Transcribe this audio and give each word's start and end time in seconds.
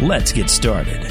Let's 0.00 0.32
get 0.32 0.50
started. 0.50 1.04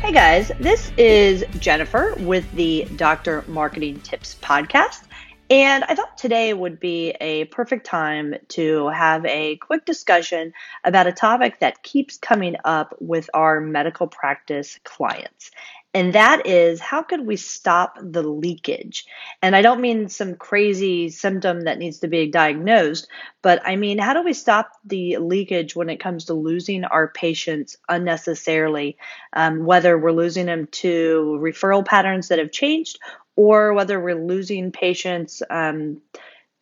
Hey 0.00 0.12
guys, 0.12 0.50
this 0.58 0.92
is 0.98 1.44
Jennifer 1.58 2.14
with 2.18 2.50
the 2.52 2.86
Dr. 2.96 3.44
Marketing 3.48 4.00
Tips 4.00 4.36
Podcast. 4.42 5.04
And 5.48 5.84
I 5.84 5.94
thought 5.94 6.18
today 6.18 6.52
would 6.54 6.80
be 6.80 7.10
a 7.20 7.44
perfect 7.46 7.86
time 7.86 8.34
to 8.48 8.88
have 8.88 9.24
a 9.26 9.56
quick 9.58 9.84
discussion 9.84 10.52
about 10.84 11.06
a 11.06 11.12
topic 11.12 11.60
that 11.60 11.82
keeps 11.82 12.16
coming 12.16 12.56
up 12.64 12.94
with 13.00 13.30
our 13.34 13.60
medical 13.60 14.06
practice 14.06 14.78
clients. 14.84 15.50
And 15.94 16.14
that 16.14 16.46
is 16.46 16.80
how 16.80 17.02
could 17.02 17.26
we 17.26 17.36
stop 17.36 17.98
the 18.00 18.22
leakage? 18.22 19.04
And 19.42 19.54
I 19.54 19.60
don't 19.60 19.82
mean 19.82 20.08
some 20.08 20.36
crazy 20.36 21.10
symptom 21.10 21.62
that 21.62 21.78
needs 21.78 21.98
to 21.98 22.08
be 22.08 22.30
diagnosed, 22.30 23.08
but 23.42 23.60
I 23.66 23.76
mean, 23.76 23.98
how 23.98 24.14
do 24.14 24.22
we 24.22 24.32
stop 24.32 24.72
the 24.84 25.18
leakage 25.18 25.76
when 25.76 25.90
it 25.90 26.00
comes 26.00 26.26
to 26.26 26.34
losing 26.34 26.84
our 26.84 27.08
patients 27.08 27.76
unnecessarily, 27.90 28.96
um, 29.34 29.66
whether 29.66 29.98
we're 29.98 30.12
losing 30.12 30.46
them 30.46 30.66
to 30.68 31.38
referral 31.42 31.84
patterns 31.84 32.28
that 32.28 32.38
have 32.38 32.52
changed 32.52 32.98
or 33.36 33.74
whether 33.74 34.00
we're 34.00 34.14
losing 34.14 34.72
patients 34.72 35.42
um, 35.50 36.00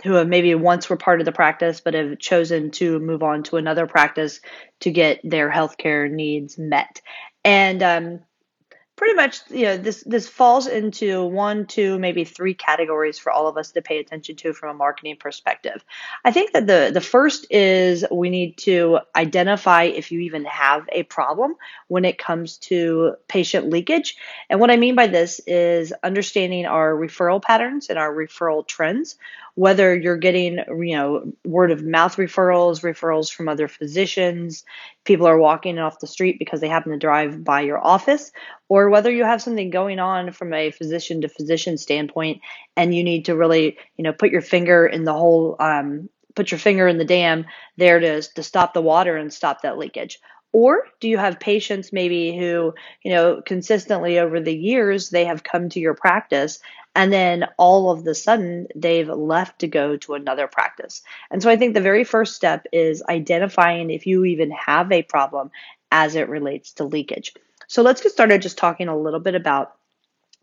who 0.03 0.15
have 0.15 0.29
maybe 0.29 0.55
once 0.55 0.89
were 0.89 0.97
part 0.97 1.21
of 1.21 1.27
the 1.27 1.33
practice 1.33 1.81
but 1.81 1.95
have 1.95 2.19
chosen 2.19 2.71
to 2.73 2.99
move 2.99 3.23
on 3.23 3.45
to 3.45 3.57
another 3.57 3.87
practice 3.87 4.41
to 4.81 4.91
get 4.91 5.21
their 5.23 5.51
healthcare 5.51 6.11
needs 6.11 6.59
met. 6.59 7.01
And 7.45 7.83
um, 7.83 8.21
pretty 9.01 9.15
much 9.15 9.41
you 9.49 9.65
know 9.65 9.79
this 9.79 10.03
this 10.05 10.29
falls 10.29 10.67
into 10.67 11.25
one 11.25 11.65
two 11.65 11.99
maybe 11.99 12.23
three 12.23 12.53
categories 12.53 13.19
for 13.19 13.33
all 13.33 13.49
of 13.49 13.57
us 13.57 13.71
to 13.71 13.81
pay 13.81 13.99
attention 13.99 14.37
to 14.37 14.53
from 14.53 14.69
a 14.69 14.75
marketing 14.75 15.17
perspective. 15.19 15.83
I 16.23 16.33
think 16.33 16.53
that 16.53 16.67
the 16.67 16.91
the 16.93 17.01
first 17.01 17.47
is 17.49 18.05
we 18.13 18.29
need 18.29 18.59
to 18.59 18.99
identify 19.17 19.85
if 19.85 20.13
you 20.13 20.21
even 20.21 20.45
have 20.45 20.87
a 20.93 21.05
problem 21.05 21.55
when 21.89 22.05
it 22.05 22.19
comes 22.19 22.59
to 22.59 23.15
patient 23.27 23.71
leakage. 23.71 24.19
And 24.51 24.61
what 24.61 24.71
i 24.71 24.77
mean 24.77 24.97
by 24.97 25.07
this 25.07 25.41
is 25.47 25.95
understanding 26.03 26.67
our 26.67 26.93
referral 26.93 27.43
patterns 27.43 27.89
and 27.89 27.99
our 27.99 28.15
referral 28.15 28.67
trends 28.67 29.17
whether 29.61 29.95
you're 29.95 30.17
getting 30.17 30.57
you 30.57 30.97
know 30.97 31.23
word 31.45 31.71
of 31.71 31.85
mouth 31.85 32.17
referrals 32.17 32.81
referrals 32.81 33.31
from 33.31 33.47
other 33.47 33.69
physicians 33.69 34.65
people 35.05 35.27
are 35.27 35.37
walking 35.37 35.79
off 35.79 36.01
the 36.01 36.07
street 36.07 36.39
because 36.39 36.63
they 36.63 36.69
happen 36.69 36.93
to 36.93 36.99
drive 36.99 37.45
by 37.45 37.61
your 37.61 37.79
office 37.79 38.33
or 38.71 38.89
whether 38.89 39.11
you 39.11 39.23
have 39.23 39.43
something 39.43 39.69
going 39.69 39.99
on 39.99 40.33
from 40.33 40.55
a 40.55 40.71
physician 40.71 41.21
to 41.21 41.29
physician 41.29 41.77
standpoint 41.77 42.41
and 42.75 42.95
you 42.95 43.05
need 43.05 43.27
to 43.27 43.37
really 43.37 43.77
you 43.99 44.03
know 44.03 44.15
put 44.15 44.31
your 44.31 44.41
finger 44.41 44.87
in 44.87 45.05
the 45.05 45.13
hole 45.13 45.57
um, 45.61 46.09
put 46.35 46.51
your 46.51 46.59
finger 46.59 46.89
in 46.89 46.97
the 46.97 47.05
dam 47.05 47.45
there 47.77 48.01
to, 48.01 48.23
to 48.23 48.43
stop 48.43 48.73
the 48.73 48.81
water 48.81 49.19
and 49.19 49.31
stop 49.31 49.61
that 49.61 49.77
leakage 49.77 50.21
or 50.53 50.87
do 50.99 51.09
you 51.09 51.19
have 51.19 51.39
patients 51.39 51.93
maybe 51.93 52.37
who, 52.37 52.75
you 53.03 53.13
know, 53.13 53.41
consistently 53.45 54.19
over 54.19 54.41
the 54.41 54.55
years 54.55 55.11
they 55.11 55.25
have 55.25 55.45
come 55.45 55.69
to 55.69 55.81
your 55.81 55.95
practice 55.95 56.59
and 56.95 57.13
then 57.13 57.47
all 57.57 57.91
of 57.91 58.05
the 58.05 58.15
sudden 58.15 58.67
they've 58.75 59.09
left 59.09 59.61
to 59.61 59.69
go 59.69 59.97
to 59.97 60.15
another 60.15 60.49
practice. 60.49 61.03
And 61.31 61.43
so 61.43 61.49
I 61.49 61.57
think 61.57 61.75
the 61.75 61.81
very 61.81 62.05
first 62.05 62.35
step 62.35 62.67
is 62.73 63.03
identifying 63.09 63.91
if 63.91 64.07
you 64.07 64.25
even 64.25 64.51
have 64.51 64.91
a 64.91 65.03
problem 65.03 65.51
as 65.93 66.17
it 66.17 66.29
relates 66.29 66.73
to 66.75 66.85
leakage. 66.85 67.35
So 67.69 67.83
let's 67.83 68.01
get 68.01 68.13
started 68.13 68.43
just 68.43 68.59
talking 68.59 68.89
a 68.89 68.99
little 68.99 69.21
bit 69.21 69.35
about 69.37 69.77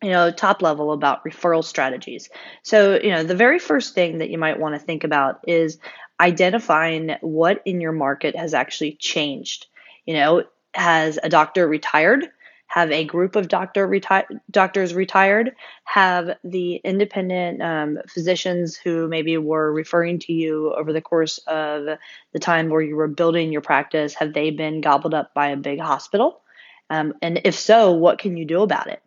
you 0.02 0.12
know 0.12 0.32
top 0.32 0.62
level 0.62 0.92
about 0.92 1.26
referral 1.26 1.64
strategies 1.64 2.30
so 2.62 3.00
you 3.02 3.10
know 3.10 3.24
the 3.24 3.36
very 3.36 3.58
first 3.58 3.96
thing 3.96 4.20
that 4.20 4.30
you 4.30 4.38
might 4.38 4.60
want 4.60 4.76
to 4.76 4.80
think 4.80 5.04
about 5.04 5.40
is 5.48 5.80
identifying 6.20 7.16
what 7.22 7.64
in 7.66 7.82
your 7.82 7.92
market 7.92 8.36
has 8.36 8.54
actually 8.54 8.94
changed 8.94 9.66
you 10.08 10.16
know 10.16 10.44
has 10.74 11.20
a 11.22 11.30
doctor 11.30 11.68
retired 11.68 12.28
have 12.68 12.92
a 12.92 13.06
group 13.06 13.36
of 13.36 13.48
doctor 13.48 13.88
reti- 13.88 14.40
doctors 14.52 14.94
retired, 14.94 15.56
have 15.86 16.38
the 16.44 16.76
independent 16.76 17.62
um, 17.62 17.98
physicians 18.08 18.76
who 18.76 19.08
maybe 19.08 19.38
were 19.38 19.72
referring 19.72 20.20
to 20.20 20.34
you 20.34 20.74
over 20.74 20.92
the 20.92 21.02
course 21.02 21.40
of 21.48 21.86
the 22.34 22.40
time 22.40 22.70
where 22.70 22.82
you 22.82 22.96
were 22.96 23.08
building 23.08 23.52
your 23.52 23.62
practice, 23.62 24.14
have 24.14 24.34
they 24.34 24.52
been 24.52 24.82
gobbled 24.82 25.14
up 25.14 25.34
by 25.34 25.48
a 25.48 25.58
big 25.58 25.80
hospital? 25.80 26.42
Um, 26.90 27.14
and 27.22 27.42
if 27.46 27.56
so, 27.56 27.94
what 27.94 28.20
can 28.20 28.38
you 28.38 28.46
do 28.46 28.62
about 28.62 28.88
it? 28.88 29.02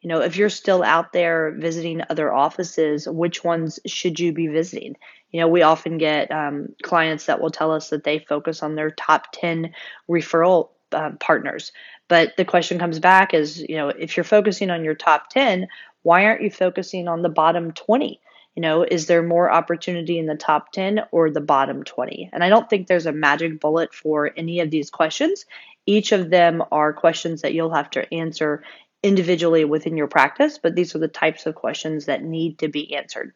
You 0.00 0.08
know, 0.08 0.20
if 0.22 0.36
you're 0.36 0.48
still 0.48 0.82
out 0.82 1.12
there 1.12 1.54
visiting 1.56 2.02
other 2.08 2.32
offices, 2.32 3.06
which 3.06 3.44
ones 3.44 3.78
should 3.86 4.18
you 4.18 4.32
be 4.32 4.48
visiting? 4.48 4.96
You 5.32 5.40
know, 5.40 5.48
we 5.48 5.62
often 5.62 5.98
get 5.98 6.30
um, 6.30 6.68
clients 6.82 7.26
that 7.26 7.40
will 7.40 7.50
tell 7.50 7.72
us 7.72 7.90
that 7.90 8.04
they 8.04 8.18
focus 8.18 8.62
on 8.62 8.74
their 8.74 8.90
top 8.90 9.32
10 9.32 9.72
referral 10.08 10.70
uh, 10.92 11.12
partners. 11.18 11.72
But 12.08 12.36
the 12.36 12.44
question 12.44 12.78
comes 12.78 12.98
back 12.98 13.32
is, 13.32 13.58
you 13.58 13.76
know, 13.76 13.88
if 13.88 14.16
you're 14.16 14.24
focusing 14.24 14.70
on 14.70 14.84
your 14.84 14.94
top 14.94 15.30
10, 15.30 15.66
why 16.02 16.26
aren't 16.26 16.42
you 16.42 16.50
focusing 16.50 17.08
on 17.08 17.22
the 17.22 17.28
bottom 17.28 17.72
20? 17.72 18.20
You 18.54 18.60
know, 18.60 18.82
is 18.82 19.06
there 19.06 19.22
more 19.22 19.50
opportunity 19.50 20.18
in 20.18 20.26
the 20.26 20.34
top 20.34 20.72
10 20.72 21.00
or 21.10 21.30
the 21.30 21.40
bottom 21.40 21.84
20? 21.84 22.28
And 22.32 22.44
I 22.44 22.50
don't 22.50 22.68
think 22.68 22.86
there's 22.86 23.06
a 23.06 23.12
magic 23.12 23.60
bullet 23.60 23.94
for 23.94 24.30
any 24.36 24.60
of 24.60 24.70
these 24.70 24.90
questions. 24.90 25.46
Each 25.86 26.12
of 26.12 26.28
them 26.28 26.62
are 26.70 26.92
questions 26.92 27.40
that 27.42 27.54
you'll 27.54 27.74
have 27.74 27.90
to 27.90 28.12
answer 28.12 28.62
individually 29.02 29.64
within 29.64 29.96
your 29.96 30.06
practice, 30.06 30.58
but 30.58 30.74
these 30.74 30.94
are 30.94 30.98
the 30.98 31.08
types 31.08 31.46
of 31.46 31.54
questions 31.54 32.06
that 32.06 32.22
need 32.22 32.58
to 32.58 32.68
be 32.68 32.94
answered. 32.94 33.32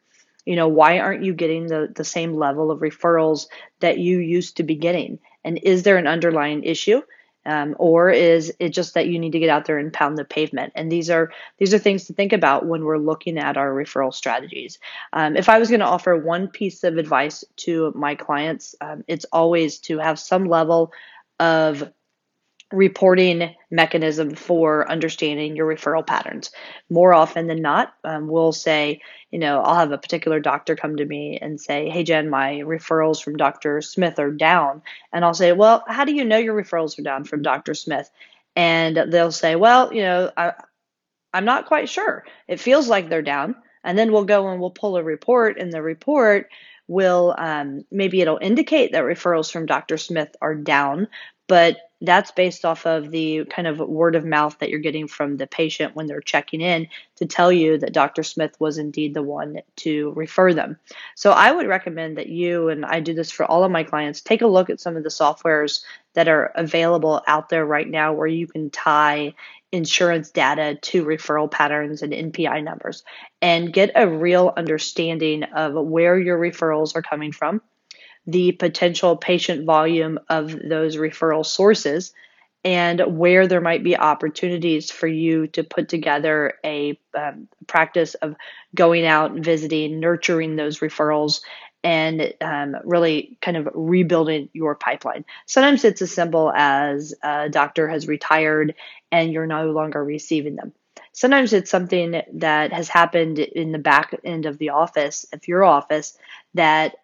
You 0.46 0.56
know, 0.56 0.68
why 0.68 0.98
aren't 0.98 1.24
you 1.24 1.34
getting 1.34 1.66
the, 1.66 1.92
the 1.94 2.04
same 2.04 2.34
level 2.34 2.70
of 2.70 2.80
referrals 2.80 3.48
that 3.80 3.98
you 3.98 4.18
used 4.18 4.56
to 4.56 4.62
be 4.62 4.76
getting? 4.76 5.18
And 5.44 5.58
is 5.62 5.82
there 5.82 5.98
an 5.98 6.06
underlying 6.06 6.64
issue? 6.64 7.02
Um, 7.46 7.76
or 7.78 8.10
is 8.10 8.52
it 8.58 8.70
just 8.70 8.94
that 8.94 9.06
you 9.06 9.20
need 9.20 9.30
to 9.32 9.38
get 9.38 9.50
out 9.50 9.66
there 9.66 9.78
and 9.78 9.92
pound 9.92 10.18
the 10.18 10.24
pavement? 10.24 10.72
And 10.74 10.90
these 10.90 11.08
are 11.10 11.30
these 11.58 11.72
are 11.72 11.78
things 11.78 12.04
to 12.04 12.12
think 12.12 12.32
about 12.32 12.66
when 12.66 12.84
we're 12.84 12.98
looking 12.98 13.38
at 13.38 13.56
our 13.56 13.70
referral 13.72 14.12
strategies. 14.12 14.80
Um, 15.12 15.36
if 15.36 15.48
I 15.48 15.60
was 15.60 15.68
going 15.68 15.80
to 15.80 15.86
offer 15.86 16.16
one 16.16 16.48
piece 16.48 16.82
of 16.82 16.96
advice 16.96 17.44
to 17.58 17.92
my 17.94 18.16
clients, 18.16 18.74
um, 18.80 19.04
it's 19.06 19.26
always 19.32 19.78
to 19.80 19.98
have 19.98 20.18
some 20.18 20.46
level 20.46 20.92
of 21.38 21.92
reporting 22.72 23.54
mechanism 23.70 24.34
for 24.34 24.90
understanding 24.90 25.54
your 25.54 25.66
referral 25.66 26.06
patterns. 26.06 26.50
More 26.90 27.14
often 27.14 27.46
than 27.46 27.62
not, 27.62 27.94
um, 28.02 28.26
we'll 28.28 28.52
say, 28.52 29.00
you 29.30 29.38
know, 29.38 29.60
I'll 29.60 29.76
have 29.76 29.92
a 29.92 29.98
particular 29.98 30.40
doctor 30.40 30.74
come 30.74 30.96
to 30.96 31.04
me 31.04 31.38
and 31.40 31.60
say, 31.60 31.88
Hey, 31.88 32.02
Jen, 32.02 32.28
my 32.28 32.54
referrals 32.64 33.22
from 33.22 33.36
Dr. 33.36 33.80
Smith 33.82 34.18
are 34.18 34.32
down. 34.32 34.82
And 35.12 35.24
I'll 35.24 35.34
say, 35.34 35.52
Well, 35.52 35.84
how 35.86 36.04
do 36.04 36.14
you 36.14 36.24
know 36.24 36.38
your 36.38 36.60
referrals 36.60 36.98
are 36.98 37.02
down 37.02 37.24
from 37.24 37.42
Dr. 37.42 37.74
Smith? 37.74 38.10
And 38.56 38.96
they'll 39.12 39.32
say, 39.32 39.54
Well, 39.54 39.92
you 39.92 40.02
know, 40.02 40.32
I, 40.36 40.54
I'm 41.32 41.44
not 41.44 41.66
quite 41.66 41.88
sure. 41.88 42.24
It 42.48 42.60
feels 42.60 42.88
like 42.88 43.08
they're 43.08 43.22
down. 43.22 43.56
And 43.84 43.96
then 43.96 44.10
we'll 44.10 44.24
go 44.24 44.48
and 44.48 44.60
we'll 44.60 44.70
pull 44.70 44.96
a 44.96 45.02
report, 45.02 45.58
and 45.58 45.72
the 45.72 45.80
report 45.80 46.50
will 46.88 47.34
um, 47.38 47.84
maybe 47.90 48.20
it'll 48.20 48.38
indicate 48.40 48.92
that 48.92 49.04
referrals 49.04 49.50
from 49.50 49.66
Dr. 49.66 49.96
Smith 49.96 50.34
are 50.40 50.54
down, 50.54 51.08
but 51.46 51.76
that's 52.02 52.30
based 52.30 52.64
off 52.64 52.86
of 52.86 53.10
the 53.10 53.44
kind 53.46 53.66
of 53.66 53.78
word 53.78 54.16
of 54.16 54.24
mouth 54.24 54.58
that 54.58 54.68
you're 54.68 54.80
getting 54.80 55.08
from 55.08 55.36
the 55.36 55.46
patient 55.46 55.96
when 55.96 56.06
they're 56.06 56.20
checking 56.20 56.60
in 56.60 56.88
to 57.16 57.24
tell 57.24 57.50
you 57.50 57.78
that 57.78 57.94
Dr. 57.94 58.22
Smith 58.22 58.54
was 58.60 58.76
indeed 58.76 59.14
the 59.14 59.22
one 59.22 59.60
to 59.76 60.12
refer 60.14 60.52
them. 60.52 60.78
So 61.14 61.30
I 61.30 61.50
would 61.50 61.66
recommend 61.66 62.18
that 62.18 62.28
you, 62.28 62.68
and 62.68 62.84
I 62.84 63.00
do 63.00 63.14
this 63.14 63.30
for 63.30 63.46
all 63.46 63.64
of 63.64 63.70
my 63.70 63.82
clients, 63.82 64.20
take 64.20 64.42
a 64.42 64.46
look 64.46 64.68
at 64.68 64.80
some 64.80 64.96
of 64.96 65.04
the 65.04 65.08
softwares 65.08 65.82
that 66.12 66.28
are 66.28 66.52
available 66.54 67.22
out 67.26 67.48
there 67.48 67.64
right 67.64 67.88
now 67.88 68.12
where 68.12 68.26
you 68.26 68.46
can 68.46 68.68
tie 68.68 69.34
insurance 69.72 70.30
data 70.30 70.78
to 70.80 71.04
referral 71.04 71.50
patterns 71.50 72.02
and 72.02 72.12
NPI 72.12 72.62
numbers 72.62 73.04
and 73.40 73.72
get 73.72 73.90
a 73.94 74.08
real 74.08 74.52
understanding 74.56 75.42
of 75.44 75.74
where 75.74 76.18
your 76.18 76.38
referrals 76.38 76.94
are 76.94 77.02
coming 77.02 77.32
from 77.32 77.60
the 78.26 78.52
potential 78.52 79.16
patient 79.16 79.64
volume 79.64 80.18
of 80.28 80.50
those 80.68 80.96
referral 80.96 81.44
sources 81.46 82.12
and 82.64 83.00
where 83.16 83.46
there 83.46 83.60
might 83.60 83.84
be 83.84 83.96
opportunities 83.96 84.90
for 84.90 85.06
you 85.06 85.46
to 85.46 85.62
put 85.62 85.88
together 85.88 86.54
a 86.64 86.98
um, 87.16 87.46
practice 87.68 88.14
of 88.14 88.34
going 88.74 89.06
out 89.06 89.30
and 89.30 89.44
visiting, 89.44 90.00
nurturing 90.00 90.56
those 90.56 90.80
referrals, 90.80 91.42
and 91.84 92.34
um, 92.40 92.74
really 92.82 93.38
kind 93.40 93.56
of 93.56 93.68
rebuilding 93.72 94.48
your 94.52 94.74
pipeline. 94.74 95.24
Sometimes 95.46 95.84
it's 95.84 96.02
as 96.02 96.10
simple 96.10 96.50
as 96.50 97.14
a 97.22 97.48
doctor 97.48 97.86
has 97.86 98.08
retired 98.08 98.74
and 99.12 99.32
you're 99.32 99.46
no 99.46 99.70
longer 99.70 100.02
receiving 100.02 100.56
them. 100.56 100.72
Sometimes 101.12 101.52
it's 101.52 101.70
something 101.70 102.20
that 102.34 102.72
has 102.72 102.88
happened 102.88 103.38
in 103.38 103.70
the 103.70 103.78
back 103.78 104.18
end 104.24 104.46
of 104.46 104.58
the 104.58 104.70
office, 104.70 105.24
of 105.32 105.46
your 105.46 105.62
office, 105.62 106.18
that 106.54 106.96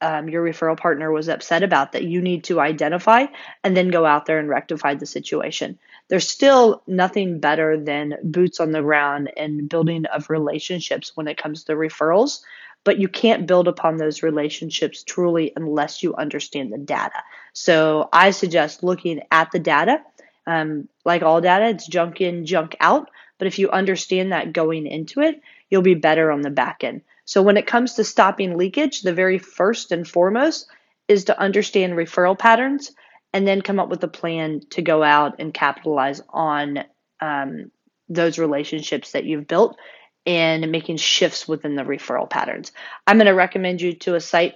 um, 0.00 0.28
your 0.28 0.44
referral 0.44 0.78
partner 0.78 1.10
was 1.10 1.28
upset 1.28 1.62
about 1.62 1.92
that 1.92 2.04
you 2.04 2.20
need 2.20 2.44
to 2.44 2.60
identify 2.60 3.26
and 3.64 3.76
then 3.76 3.88
go 3.88 4.04
out 4.04 4.26
there 4.26 4.38
and 4.38 4.48
rectify 4.48 4.94
the 4.94 5.06
situation. 5.06 5.78
There's 6.08 6.28
still 6.28 6.82
nothing 6.86 7.40
better 7.40 7.78
than 7.78 8.14
boots 8.22 8.60
on 8.60 8.72
the 8.72 8.82
ground 8.82 9.30
and 9.36 9.68
building 9.68 10.04
of 10.06 10.30
relationships 10.30 11.12
when 11.14 11.28
it 11.28 11.38
comes 11.38 11.64
to 11.64 11.72
referrals, 11.72 12.40
but 12.84 12.98
you 12.98 13.08
can't 13.08 13.46
build 13.46 13.68
upon 13.68 13.96
those 13.96 14.22
relationships 14.22 15.02
truly 15.02 15.52
unless 15.56 16.02
you 16.02 16.14
understand 16.14 16.72
the 16.72 16.78
data. 16.78 17.22
So 17.52 18.08
I 18.12 18.30
suggest 18.30 18.82
looking 18.82 19.22
at 19.30 19.50
the 19.50 19.58
data. 19.58 20.02
Um, 20.46 20.88
like 21.04 21.22
all 21.22 21.40
data, 21.40 21.66
it's 21.68 21.88
junk 21.88 22.20
in, 22.20 22.46
junk 22.46 22.76
out. 22.80 23.10
But 23.38 23.48
if 23.48 23.58
you 23.58 23.70
understand 23.70 24.32
that 24.32 24.52
going 24.52 24.86
into 24.86 25.20
it, 25.20 25.40
you'll 25.68 25.82
be 25.82 25.94
better 25.94 26.30
on 26.30 26.42
the 26.42 26.50
back 26.50 26.84
end. 26.84 27.02
So 27.26 27.42
when 27.42 27.58
it 27.58 27.66
comes 27.66 27.94
to 27.94 28.04
stopping 28.04 28.56
leakage, 28.56 29.02
the 29.02 29.12
very 29.12 29.38
first 29.38 29.92
and 29.92 30.08
foremost 30.08 30.66
is 31.08 31.24
to 31.24 31.38
understand 31.38 31.92
referral 31.92 32.38
patterns 32.38 32.92
and 33.32 33.46
then 33.46 33.60
come 33.60 33.78
up 33.78 33.90
with 33.90 34.02
a 34.02 34.08
plan 34.08 34.62
to 34.70 34.80
go 34.80 35.02
out 35.02 35.34
and 35.38 35.52
capitalize 35.52 36.22
on 36.30 36.84
um, 37.20 37.70
those 38.08 38.38
relationships 38.38 39.12
that 39.12 39.24
you've 39.24 39.46
built 39.46 39.76
and 40.24 40.72
making 40.72 40.96
shifts 40.96 41.46
within 41.46 41.76
the 41.76 41.82
referral 41.82 42.30
patterns. 42.30 42.72
I'm 43.06 43.18
going 43.18 43.26
to 43.26 43.32
recommend 43.32 43.82
you 43.82 43.92
to 43.94 44.14
a 44.14 44.20
site 44.20 44.54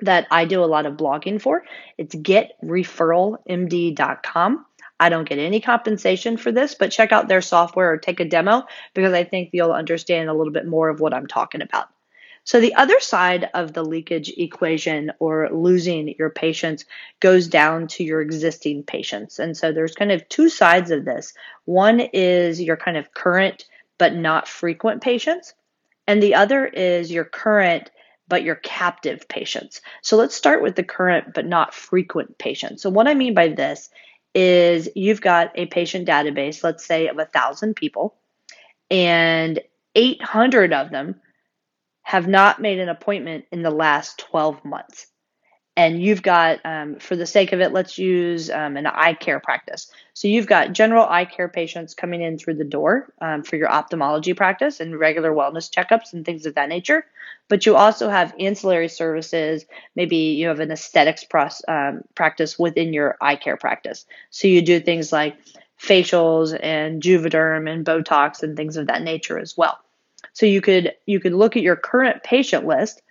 that 0.00 0.26
I 0.30 0.46
do 0.46 0.64
a 0.64 0.66
lot 0.66 0.86
of 0.86 0.96
blogging 0.96 1.40
for. 1.40 1.62
It's 1.98 2.14
getreferralmd.com. 2.14 4.66
I 5.00 5.08
don't 5.08 5.28
get 5.28 5.38
any 5.38 5.60
compensation 5.60 6.36
for 6.36 6.52
this, 6.52 6.74
but 6.74 6.92
check 6.92 7.10
out 7.10 7.26
their 7.26 7.40
software 7.40 7.90
or 7.90 7.96
take 7.96 8.20
a 8.20 8.24
demo 8.26 8.64
because 8.92 9.14
I 9.14 9.24
think 9.24 9.50
you'll 9.52 9.72
understand 9.72 10.28
a 10.28 10.34
little 10.34 10.52
bit 10.52 10.66
more 10.66 10.90
of 10.90 11.00
what 11.00 11.14
I'm 11.14 11.26
talking 11.26 11.62
about. 11.62 11.88
So, 12.44 12.60
the 12.60 12.74
other 12.74 13.00
side 13.00 13.48
of 13.54 13.72
the 13.72 13.84
leakage 13.84 14.28
equation 14.36 15.12
or 15.18 15.48
losing 15.50 16.14
your 16.18 16.30
patients 16.30 16.84
goes 17.20 17.48
down 17.48 17.86
to 17.88 18.04
your 18.04 18.20
existing 18.20 18.82
patients. 18.82 19.38
And 19.38 19.56
so, 19.56 19.72
there's 19.72 19.94
kind 19.94 20.12
of 20.12 20.28
two 20.28 20.48
sides 20.48 20.90
of 20.90 21.04
this. 21.04 21.32
One 21.64 22.00
is 22.00 22.60
your 22.60 22.76
kind 22.76 22.96
of 22.96 23.14
current 23.14 23.66
but 23.98 24.14
not 24.14 24.48
frequent 24.48 25.02
patients, 25.02 25.54
and 26.06 26.22
the 26.22 26.34
other 26.34 26.66
is 26.66 27.10
your 27.10 27.24
current 27.24 27.90
but 28.28 28.42
your 28.42 28.56
captive 28.56 29.28
patients. 29.28 29.80
So, 30.02 30.16
let's 30.16 30.34
start 30.34 30.62
with 30.62 30.76
the 30.76 30.82
current 30.82 31.34
but 31.34 31.46
not 31.46 31.74
frequent 31.74 32.36
patients. 32.38 32.82
So, 32.82 32.90
what 32.90 33.08
I 33.08 33.14
mean 33.14 33.34
by 33.34 33.48
this 33.48 33.90
is 34.34 34.88
you've 34.94 35.20
got 35.20 35.52
a 35.54 35.66
patient 35.66 36.06
database, 36.06 36.62
let's 36.62 36.84
say 36.84 37.08
of 37.08 37.18
a 37.18 37.24
thousand 37.26 37.74
people, 37.74 38.16
and 38.90 39.60
800 39.94 40.72
of 40.72 40.90
them 40.90 41.20
have 42.02 42.26
not 42.26 42.60
made 42.60 42.78
an 42.78 42.88
appointment 42.88 43.44
in 43.52 43.62
the 43.62 43.70
last 43.70 44.18
12 44.30 44.64
months. 44.64 45.06
And 45.80 46.02
you've 46.02 46.22
got, 46.22 46.60
um, 46.64 46.96
for 46.96 47.16
the 47.16 47.24
sake 47.24 47.52
of 47.52 47.60
it, 47.60 47.72
let's 47.72 47.96
use 47.96 48.50
um, 48.50 48.76
an 48.76 48.86
eye 48.86 49.14
care 49.14 49.40
practice. 49.40 49.90
So 50.12 50.28
you've 50.28 50.46
got 50.46 50.72
general 50.72 51.06
eye 51.08 51.24
care 51.24 51.48
patients 51.48 51.94
coming 51.94 52.20
in 52.20 52.36
through 52.36 52.54
the 52.54 52.64
door 52.64 53.12
um, 53.20 53.42
for 53.42 53.56
your 53.56 53.70
ophthalmology 53.70 54.34
practice 54.34 54.80
and 54.80 54.98
regular 54.98 55.32
wellness 55.32 55.70
checkups 55.70 56.12
and 56.12 56.24
things 56.24 56.44
of 56.44 56.56
that 56.56 56.68
nature 56.68 57.04
but 57.50 57.66
you 57.66 57.74
also 57.74 58.08
have 58.08 58.32
ancillary 58.38 58.88
services. 58.88 59.66
Maybe 59.96 60.16
you 60.16 60.46
have 60.46 60.60
an 60.60 60.70
aesthetics 60.70 61.24
um, 61.66 62.02
practice 62.14 62.56
within 62.58 62.94
your 62.94 63.16
eye 63.20 63.36
care 63.36 63.56
practice. 63.56 64.06
So 64.30 64.46
you 64.46 64.62
do 64.62 64.78
things 64.80 65.12
like 65.12 65.36
facials 65.82 66.56
and 66.62 67.02
Juvederm 67.02 67.68
and 67.68 67.84
Botox 67.84 68.44
and 68.44 68.56
things 68.56 68.76
of 68.76 68.86
that 68.86 69.02
nature 69.02 69.36
as 69.36 69.56
well. 69.56 69.78
So 70.32 70.46
you 70.46 70.60
could 70.60 70.94
you 71.06 71.18
could 71.18 71.32
look 71.32 71.56
at 71.56 71.64
your 71.64 71.76
current 71.76 72.22
patient 72.22 72.66
list 72.66 73.02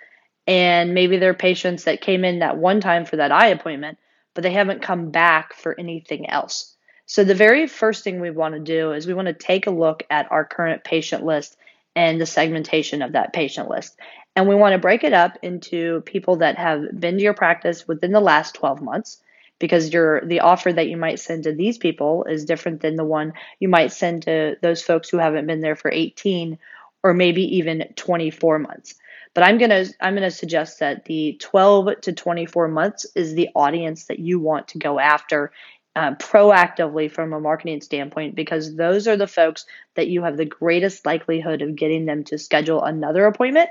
and 0.50 0.96
maybe 0.96 1.18
they're 1.18 1.36
patients 1.36 1.84
that 1.84 2.01
came 2.01 2.25
in 2.25 2.40
that 2.40 2.57
one 2.57 2.81
time 2.81 3.06
for 3.06 3.18
that 3.18 3.31
eye 3.31 3.50
appointment, 3.50 4.00
but 4.34 4.42
they 4.42 4.51
haven't 4.51 4.81
come 4.81 5.12
back 5.12 5.54
for 5.54 5.80
anything 5.80 6.28
else. 6.28 6.75
So 7.06 7.24
the 7.24 7.36
very 7.36 7.68
first 7.68 8.04
thing 8.04 8.19
we 8.19 8.31
want 8.31 8.56
to 8.56 8.60
do 8.60 8.92
is 8.92 9.06
we 9.06 9.13
want 9.13 9.28
to 9.28 9.34
take 9.34 9.68
a 9.68 9.72
look 9.72 10.01
at 10.10 10.31
our 10.31 10.44
current 10.44 10.84
patient 10.84 11.24
list 11.24 11.56
and 11.96 12.19
the 12.19 12.25
segmentation 12.25 13.04
of 13.04 13.12
that 13.12 13.31
patient 13.31 13.69
list. 13.69 14.00
And 14.36 14.48
we 14.48 14.56
want 14.56 14.74
to 14.74 14.80
break 14.80 15.04
it 15.04 15.13
up 15.13 15.38
into 15.44 16.01
people 16.01 16.38
that 16.38 16.57
have 16.57 17.00
been 17.00 17.18
to 17.18 17.24
your 17.24 17.36
practice 17.36 17.88
within 17.88 18.12
the 18.12 18.19
last 18.19 18.56
12 18.56 18.81
months 18.81 19.22
because 19.60 19.94
your 19.94 20.25
the 20.25 20.40
offer 20.40 20.74
that 20.74 20.90
you 20.90 20.98
might 20.98 21.19
send 21.19 21.44
to 21.44 21.54
these 21.54 21.78
people 21.78 22.24
is 22.24 22.46
different 22.46 22.81
than 22.81 22.96
the 22.96 23.06
one 23.06 23.34
you 23.60 23.69
might 23.69 23.92
send 23.92 24.24
to 24.24 24.56
those 24.63 24.81
folks 24.81 25.10
who 25.10 25.18
haven't 25.18 25.46
been 25.46 25.62
there 25.62 25.75
for 25.75 25.92
18 25.92 26.57
or 27.04 27.13
maybe 27.13 27.57
even 27.57 27.94
24 27.96 28.57
months. 28.57 28.96
But 29.33 29.43
I'm 29.43 29.59
to 29.59 29.93
I'm 30.01 30.15
to 30.15 30.31
suggest 30.31 30.79
that 30.79 31.05
the 31.05 31.37
12 31.39 32.01
to 32.01 32.13
24 32.13 32.67
months 32.67 33.05
is 33.15 33.33
the 33.33 33.49
audience 33.55 34.05
that 34.05 34.19
you 34.19 34.39
want 34.39 34.69
to 34.69 34.79
go 34.79 34.99
after 34.99 35.51
um, 35.95 36.15
proactively 36.15 37.11
from 37.11 37.33
a 37.33 37.39
marketing 37.39 37.81
standpoint 37.81 38.35
because 38.35 38.75
those 38.75 39.07
are 39.07 39.17
the 39.17 39.27
folks 39.27 39.65
that 39.95 40.07
you 40.07 40.23
have 40.23 40.37
the 40.37 40.45
greatest 40.45 41.05
likelihood 41.05 41.61
of 41.61 41.75
getting 41.75 42.05
them 42.05 42.23
to 42.25 42.37
schedule 42.37 42.83
another 42.83 43.25
appointment 43.25 43.69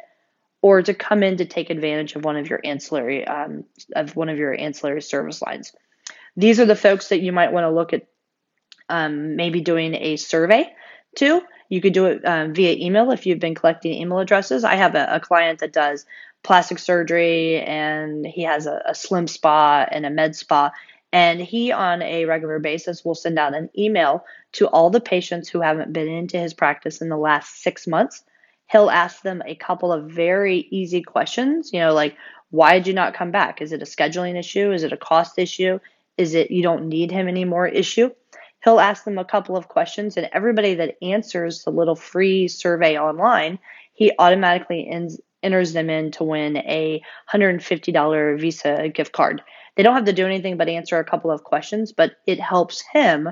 or 0.61 0.83
to 0.83 0.95
come 0.95 1.23
in 1.23 1.37
to 1.37 1.45
take 1.45 1.71
advantage 1.71 2.17
of 2.17 2.25
one 2.25 2.37
of 2.37 2.51
your 2.51 2.61
ancillary 2.65 3.27
um, 3.27 3.65
of 3.95 4.17
one 4.17 4.29
of 4.29 4.39
your 4.39 4.59
ancillary 4.59 5.03
service 5.03 5.41
lines. 5.41 5.73
These 6.37 6.61
are 6.61 6.67
the 6.67 6.77
folks 6.77 7.09
that 7.09 7.21
you 7.21 7.33
might 7.33 7.53
want 7.53 7.65
to 7.65 7.71
look 7.71 7.93
at 7.93 8.07
um, 8.89 9.37
maybe 9.37 9.61
doing 9.61 9.95
a 9.95 10.17
survey 10.17 10.73
to. 11.17 11.43
You 11.69 11.81
could 11.81 11.93
do 11.93 12.07
it 12.07 12.25
um, 12.25 12.55
via 12.55 12.75
email 12.75 13.11
if 13.11 13.27
you've 13.27 13.39
been 13.39 13.55
collecting 13.55 13.93
email 13.95 14.19
addresses. 14.19 14.65
I 14.65 14.75
have 14.77 14.95
a, 14.95 15.09
a 15.11 15.21
client 15.21 15.61
that 15.61 15.73
does 15.73 16.07
plastic 16.43 16.79
surgery 16.79 17.61
and 17.61 18.27
he 18.27 18.43
has 18.43 18.67
a, 18.67 18.83
a 18.87 18.95
slim 18.95 19.27
spa 19.27 19.87
and 19.91 20.07
a 20.07 20.11
med 20.11 20.37
spa. 20.37 20.73
And 21.13 21.41
he, 21.41 21.73
on 21.73 22.03
a 22.03 22.27
regular 22.27 22.59
basis, 22.59 23.05
will 23.05 23.15
send 23.15 23.39
out 23.39 23.55
an 23.55 23.71
email 23.77 24.25
to 24.53 24.67
all 24.69 24.91
the 24.91 25.01
patients 25.01 25.49
who 25.49 25.61
haven't 25.61 25.93
been 25.93 26.09
into 26.09 26.39
his 26.39 26.53
practice 26.53 27.01
in 27.01 27.09
the 27.09 27.17
last 27.17 27.63
six 27.63 27.87
months 27.87 28.23
he'll 28.71 28.91
ask 28.91 29.23
them 29.23 29.43
a 29.47 29.55
couple 29.55 29.93
of 29.93 30.11
very 30.11 30.69
easy 30.71 31.03
questions, 31.03 31.73
you 31.73 31.81
know, 31.81 31.93
like, 31.93 32.17
why 32.51 32.75
did 32.75 32.87
you 32.87 32.95
not 32.95 33.15
come 33.15 33.31
back? 33.31 33.61
Is 33.61 33.73
it 33.73 33.83
a 33.83 33.87
scheduling 33.87 34.39
issue? 34.39 34.73
Is 34.73 34.83
it 34.83 34.93
a 34.93 34.97
cost 34.97 35.39
issue? 35.39 35.79
Is 36.17 36.35
it 36.35 36.51
you 36.51 36.63
don't 36.63 36.89
need 36.89 37.11
him 37.11 37.29
anymore 37.29 37.67
issue? 37.67 38.11
He'll 38.65 38.81
ask 38.81 39.05
them 39.05 39.19
a 39.19 39.25
couple 39.25 39.57
of 39.57 39.69
questions, 39.69 40.17
and 40.17 40.29
everybody 40.33 40.75
that 40.75 40.97
answers 41.03 41.63
the 41.63 41.71
little 41.71 41.95
free 41.95 42.49
survey 42.49 42.99
online, 42.99 43.59
he 43.93 44.13
automatically 44.19 44.89
ends, 44.89 45.21
enters 45.43 45.73
them 45.73 45.91
in 45.91 46.11
to 46.13 46.25
win 46.25 46.57
a 46.59 47.03
$150 47.33 48.41
Visa 48.41 48.89
gift 48.89 49.13
card. 49.13 49.43
They 49.77 49.83
don't 49.83 49.95
have 49.95 50.07
to 50.07 50.13
do 50.13 50.27
anything 50.27 50.57
but 50.57 50.69
answer 50.69 50.99
a 50.99 51.05
couple 51.05 51.31
of 51.31 51.45
questions, 51.45 51.93
but 51.93 52.17
it 52.27 52.41
helps 52.41 52.83
him 52.93 53.29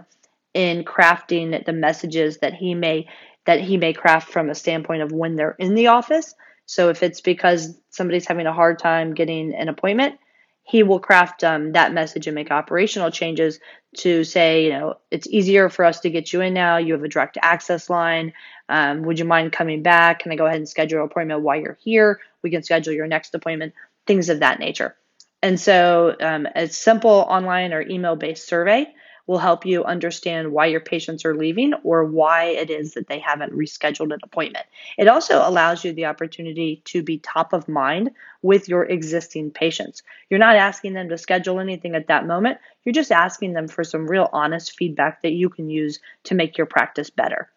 in 0.55 0.85
crafting 0.85 1.65
the 1.67 1.73
messages 1.73 2.39
that 2.39 2.55
he 2.55 2.75
may 2.75 3.07
that 3.47 3.61
he 3.61 3.77
may 3.77 3.93
craft 3.93 4.33
from 4.33 4.51
a 4.51 4.55
standpoint 4.55 5.03
of 5.03 5.13
when 5.13 5.37
they're 5.37 5.57
in 5.59 5.75
the 5.75 5.87
office. 5.87 6.35
So 6.67 6.89
if 6.89 7.03
it's 7.05 7.21
because 7.21 7.79
somebody's 7.91 8.27
having 8.27 8.47
a 8.47 8.53
hard 8.53 8.79
time 8.79 9.15
getting 9.15 9.55
an 9.55 9.69
appointment, 9.69 10.19
he 10.67 10.83
will 10.83 10.99
craft 10.99 11.45
um, 11.45 11.73
that 11.73 11.93
message 11.93 12.27
and 12.27 12.35
make 12.35 12.51
operational 12.51 13.11
changes 13.11 13.61
to 13.99 14.25
say, 14.25 14.65
you 14.65 14.71
know, 14.71 14.95
it's 15.13 15.29
easier 15.29 15.69
for 15.69 15.85
us 15.85 16.01
to 16.01 16.11
get 16.11 16.33
you 16.33 16.41
in 16.41 16.55
now. 16.55 16.77
You 16.77 16.93
have 16.95 17.05
a 17.05 17.09
direct 17.09 17.39
access 17.41 17.89
line. 17.89 18.33
Um, 18.69 19.03
would 19.03 19.19
you 19.19 19.25
mind 19.25 19.53
coming 19.53 19.83
back? 19.83 20.21
Can 20.21 20.33
I 20.33 20.37
go 20.37 20.45
ahead 20.45 20.59
and 20.59 20.69
schedule 20.69 20.99
an 20.99 21.05
appointment 21.07 21.43
while 21.43 21.61
you're 21.61 21.79
here? 21.83 22.21
We 22.43 22.51
can 22.51 22.65
schedule 22.65 22.93
your 22.93 23.07
next 23.07 23.35
appointment, 23.35 23.75
things 24.07 24.29
of 24.29 24.41
that 24.41 24.59
nature. 24.59 24.97
And 25.41 25.59
so, 25.61 26.17
um, 26.21 26.49
a 26.57 26.67
simple 26.67 27.11
online 27.29 27.73
or 27.73 27.83
email 27.83 28.17
based 28.17 28.49
survey 28.49 28.93
will 29.27 29.39
help 29.39 29.67
you 29.67 29.85
understand 29.85 30.53
why 30.53 30.67
your 30.67 30.81
patients 30.81 31.25
are 31.25 31.37
leaving 31.37 31.75
or 31.83 32.05
why 32.05 32.45
it 32.45 32.71
is 32.71 32.95
that 32.95 33.09
they 33.09 33.19
haven't 33.19 33.53
rescheduled 33.53 34.13
an 34.13 34.21
appointment. 34.23 34.67
It 34.97 35.09
also 35.09 35.39
allows 35.39 35.85
you 35.85 35.93
the 35.93 36.07
opportunity 36.07 36.83
to 36.87 37.03
be 37.03 37.19
top 37.19 37.53
of 37.53 37.69
mind 37.69 38.11
with 38.43 38.69
your 38.69 38.85
existing 38.85 39.51
patients. 39.51 40.03
You're 40.31 40.39
not 40.39 40.57
asking 40.57 40.95
them 40.95 41.09
to 41.09 41.19
schedule 41.19 41.59
anything 41.59 41.95
at 41.95 42.09
that 42.09 42.27
moment, 42.27 42.59
you're 42.85 42.93
just 42.93 43.13
asking 43.13 43.53
them 43.53 43.67
for 43.67 43.83
some 43.83 44.09
real 44.09 44.29
honest 44.33 44.77
feedback 44.77 45.23
that 45.23 45.33
you 45.33 45.49
can 45.49 45.69
use 45.69 45.99
to 46.25 46.35
make 46.35 46.57
your 46.57 46.67
practice 46.67 47.11
better. 47.11 47.51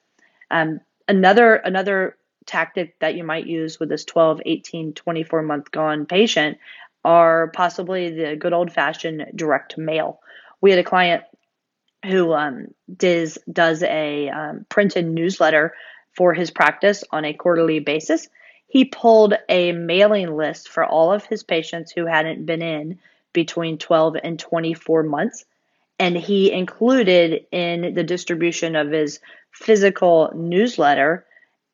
Um, 0.49 0.81
another 1.07 1.55
another 1.55 2.17
tactic 2.45 2.97
that 2.99 3.13
you 3.13 3.23
might 3.23 3.45
use 3.45 3.79
with 3.79 3.89
this 3.89 4.03
12, 4.05 4.41
18, 4.43 4.93
24 4.93 5.43
month 5.43 5.69
gone 5.69 6.07
patient 6.07 6.57
are 7.05 7.49
possibly 7.49 8.09
the 8.09 8.35
good 8.35 8.53
old 8.53 8.71
fashioned 8.71 9.25
direct 9.35 9.77
mail. 9.77 10.19
We 10.59 10.71
had 10.71 10.79
a 10.79 10.83
client 10.83 11.23
who 12.05 12.33
um, 12.33 12.67
does 12.95 13.37
does 13.51 13.83
a 13.83 14.29
um, 14.29 14.65
printed 14.69 15.05
newsletter 15.05 15.73
for 16.13 16.33
his 16.33 16.51
practice 16.51 17.03
on 17.11 17.25
a 17.25 17.33
quarterly 17.33 17.79
basis. 17.79 18.27
he 18.67 18.85
pulled 18.85 19.33
a 19.47 19.71
mailing 19.71 20.35
list 20.35 20.69
for 20.69 20.85
all 20.85 21.11
of 21.11 21.25
his 21.25 21.43
patients 21.43 21.91
who 21.91 22.05
hadn't 22.05 22.45
been 22.45 22.61
in 22.61 22.99
between 23.33 23.77
12 23.77 24.17
and 24.23 24.39
24 24.39 25.03
months. 25.03 25.45
And 25.97 26.15
he 26.15 26.51
included 26.51 27.45
in 27.51 27.93
the 27.93 28.03
distribution 28.03 28.75
of 28.75 28.91
his 28.91 29.19
physical 29.51 30.31
newsletter 30.35 31.25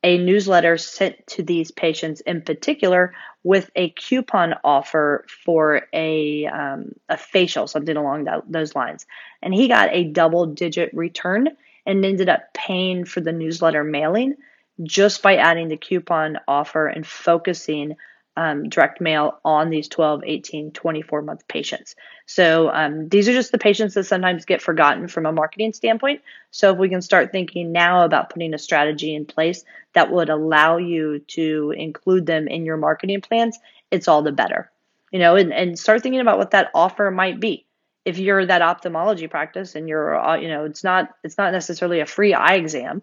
a 0.05 0.19
newsletter 0.19 0.77
sent 0.77 1.25
to 1.25 1.41
these 1.41 1.71
patients 1.71 2.21
in 2.21 2.43
particular 2.43 3.15
with 3.43 3.71
a 3.75 3.89
coupon 3.89 4.53
offer 4.63 5.25
for 5.43 5.87
a, 5.93 6.45
um, 6.45 6.93
a 7.09 7.17
facial, 7.17 7.65
something 7.65 7.97
along 7.97 8.25
that, 8.25 8.43
those 8.47 8.75
lines. 8.75 9.07
And 9.41 9.51
he 9.51 9.67
got 9.67 9.89
a 9.91 10.03
double 10.03 10.45
digit 10.45 10.93
return 10.93 11.49
and 11.87 12.05
ended 12.05 12.29
up 12.29 12.53
paying 12.53 13.05
for 13.05 13.19
the 13.19 13.31
newsletter 13.31 13.83
mailing 13.83 14.35
just 14.83 15.23
by 15.23 15.37
adding 15.37 15.69
the 15.69 15.77
coupon 15.77 16.37
offer 16.47 16.87
and 16.87 17.05
focusing 17.05 17.95
um, 18.37 18.69
direct 18.69 18.99
mail 18.99 19.39
on 19.45 19.69
these 19.69 19.87
12, 19.87 20.23
18, 20.25 20.71
24 20.71 21.21
month 21.21 21.47
patients. 21.47 21.95
So 22.25 22.69
um, 22.69 23.07
these 23.07 23.29
are 23.29 23.33
just 23.33 23.51
the 23.51 23.57
patients 23.57 23.93
that 23.93 24.05
sometimes 24.05 24.45
get 24.45 24.61
forgotten 24.61 25.07
from 25.07 25.25
a 25.25 25.31
marketing 25.31 25.73
standpoint. 25.73 26.21
So 26.51 26.71
if 26.71 26.77
we 26.77 26.89
can 26.89 27.01
start 27.01 27.31
thinking 27.31 27.71
now 27.71 28.03
about 28.03 28.29
putting 28.29 28.53
a 28.53 28.57
strategy 28.57 29.15
in 29.15 29.25
place 29.25 29.63
that 29.93 30.11
would 30.11 30.29
allow 30.29 30.77
you 30.77 31.19
to 31.19 31.73
include 31.77 32.25
them 32.25 32.47
in 32.47 32.65
your 32.65 32.77
marketing 32.77 33.21
plans, 33.21 33.57
it's 33.91 34.07
all 34.07 34.21
the 34.21 34.31
better. 34.31 34.71
You 35.11 35.19
know, 35.19 35.35
and, 35.35 35.53
and 35.53 35.79
start 35.79 36.01
thinking 36.01 36.21
about 36.21 36.37
what 36.37 36.51
that 36.51 36.71
offer 36.73 37.09
might 37.11 37.39
be. 37.39 37.65
If 38.03 38.19
you're 38.19 38.45
that 38.45 38.61
ophthalmology 38.61 39.27
practice 39.27 39.75
and 39.75 39.87
you're, 39.87 40.19
uh, 40.19 40.35
you 40.35 40.47
know, 40.47 40.65
it's 40.65 40.83
not 40.83 41.15
it's 41.23 41.37
not 41.37 41.53
necessarily 41.53 42.01
a 42.01 42.05
free 42.05 42.33
eye 42.33 42.55
exam, 42.55 43.01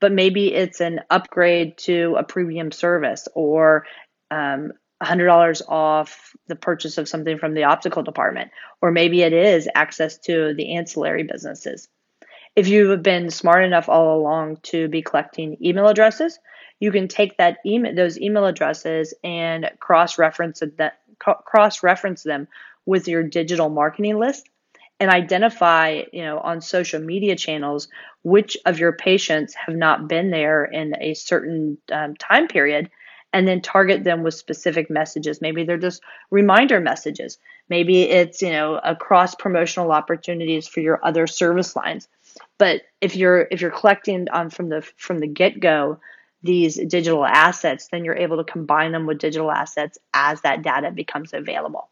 but 0.00 0.12
maybe 0.12 0.52
it's 0.52 0.80
an 0.80 1.00
upgrade 1.08 1.78
to 1.78 2.16
a 2.18 2.22
premium 2.22 2.70
service 2.70 3.26
or 3.34 3.86
um, 4.30 4.72
$100 5.02 5.62
off 5.68 6.34
the 6.46 6.56
purchase 6.56 6.98
of 6.98 7.08
something 7.08 7.38
from 7.38 7.54
the 7.54 7.64
optical 7.64 8.02
department, 8.02 8.50
or 8.80 8.90
maybe 8.90 9.22
it 9.22 9.32
is 9.32 9.68
access 9.74 10.18
to 10.18 10.54
the 10.54 10.76
ancillary 10.76 11.24
businesses. 11.24 11.88
If 12.56 12.68
you've 12.68 13.02
been 13.02 13.30
smart 13.30 13.64
enough 13.64 13.88
all 13.88 14.16
along 14.16 14.58
to 14.64 14.88
be 14.88 15.02
collecting 15.02 15.56
email 15.62 15.88
addresses, 15.88 16.38
you 16.80 16.92
can 16.92 17.08
take 17.08 17.36
that 17.38 17.58
email, 17.66 17.94
those 17.94 18.18
email 18.18 18.46
addresses 18.46 19.14
and 19.24 19.70
cross 19.80 20.18
reference 20.18 20.62
that 20.76 21.00
cross 21.18 21.82
reference 21.82 22.22
them 22.22 22.48
with 22.86 23.08
your 23.08 23.22
digital 23.22 23.68
marketing 23.68 24.18
list 24.18 24.48
and 25.00 25.10
identify, 25.10 26.02
you 26.12 26.22
know, 26.22 26.38
on 26.38 26.60
social 26.60 27.00
media 27.00 27.36
channels 27.36 27.88
which 28.22 28.56
of 28.64 28.78
your 28.78 28.92
patients 28.92 29.54
have 29.54 29.74
not 29.74 30.08
been 30.08 30.30
there 30.30 30.64
in 30.64 30.94
a 31.00 31.14
certain 31.14 31.78
um, 31.92 32.14
time 32.16 32.48
period 32.48 32.90
and 33.34 33.48
then 33.48 33.60
target 33.60 34.04
them 34.04 34.22
with 34.22 34.32
specific 34.32 34.88
messages. 34.88 35.42
Maybe 35.42 35.64
they're 35.64 35.76
just 35.76 36.02
reminder 36.30 36.80
messages. 36.80 37.36
Maybe 37.68 38.02
it's, 38.02 38.40
you 38.40 38.50
know, 38.50 38.80
a 38.82 38.94
cross 38.94 39.34
promotional 39.34 39.90
opportunities 39.90 40.68
for 40.68 40.80
your 40.80 41.04
other 41.04 41.26
service 41.26 41.74
lines. 41.74 42.08
But 42.58 42.82
if 43.00 43.16
you're 43.16 43.48
if 43.50 43.60
you're 43.60 43.72
collecting 43.72 44.28
on 44.30 44.50
from 44.50 44.68
the 44.68 44.82
from 44.96 45.18
the 45.18 45.26
get-go 45.26 45.98
these 46.44 46.76
digital 46.76 47.24
assets, 47.24 47.88
then 47.90 48.04
you're 48.04 48.16
able 48.16 48.36
to 48.36 48.44
combine 48.44 48.92
them 48.92 49.06
with 49.06 49.18
digital 49.18 49.50
assets 49.50 49.98
as 50.12 50.40
that 50.42 50.62
data 50.62 50.92
becomes 50.92 51.32
available. 51.32 51.88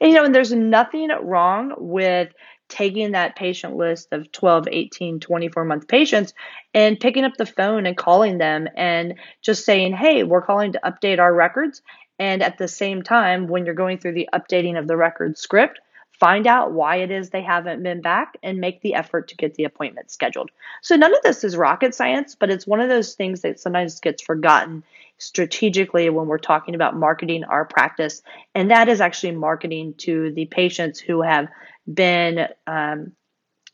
And 0.00 0.10
you 0.10 0.16
know, 0.16 0.24
and 0.24 0.34
there's 0.34 0.52
nothing 0.52 1.10
wrong 1.22 1.74
with 1.78 2.32
taking 2.68 3.12
that 3.12 3.36
patient 3.36 3.76
list 3.76 4.08
of 4.12 4.30
12, 4.32 4.68
18, 4.70 5.20
24 5.20 5.64
month 5.64 5.88
patients 5.88 6.32
and 6.72 7.00
picking 7.00 7.24
up 7.24 7.36
the 7.36 7.44
phone 7.44 7.84
and 7.84 7.96
calling 7.96 8.38
them 8.38 8.68
and 8.76 9.14
just 9.42 9.64
saying, 9.64 9.92
hey, 9.92 10.22
we're 10.22 10.40
calling 10.40 10.72
to 10.72 10.80
update 10.84 11.18
our 11.18 11.34
records. 11.34 11.82
And 12.18 12.42
at 12.42 12.58
the 12.58 12.68
same 12.68 13.02
time, 13.02 13.48
when 13.48 13.66
you're 13.66 13.74
going 13.74 13.98
through 13.98 14.12
the 14.12 14.28
updating 14.32 14.78
of 14.78 14.86
the 14.86 14.96
record 14.96 15.36
script, 15.36 15.80
find 16.20 16.46
out 16.46 16.72
why 16.72 16.96
it 16.96 17.10
is 17.10 17.30
they 17.30 17.42
haven't 17.42 17.82
been 17.82 18.02
back 18.02 18.34
and 18.42 18.58
make 18.58 18.82
the 18.82 18.94
effort 18.94 19.28
to 19.28 19.36
get 19.36 19.54
the 19.54 19.64
appointment 19.64 20.10
scheduled. 20.10 20.50
So 20.82 20.94
none 20.94 21.14
of 21.14 21.22
this 21.22 21.44
is 21.44 21.56
rocket 21.56 21.94
science, 21.94 22.36
but 22.38 22.50
it's 22.50 22.66
one 22.66 22.80
of 22.80 22.90
those 22.90 23.14
things 23.14 23.40
that 23.40 23.58
sometimes 23.58 24.00
gets 24.00 24.22
forgotten 24.22 24.84
strategically 25.20 26.08
when 26.10 26.26
we're 26.26 26.38
talking 26.38 26.74
about 26.74 26.96
marketing 26.96 27.44
our 27.44 27.64
practice. 27.64 28.22
And 28.54 28.70
that 28.70 28.88
is 28.88 29.00
actually 29.00 29.32
marketing 29.32 29.94
to 29.98 30.32
the 30.32 30.46
patients 30.46 30.98
who 30.98 31.22
have 31.22 31.48
been 31.92 32.48
um, 32.66 33.12